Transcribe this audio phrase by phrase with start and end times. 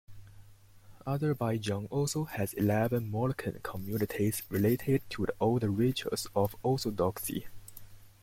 [1.05, 7.45] Azerbaijan also has eleven Molokan communities related to the old rituals of Orthodoxy.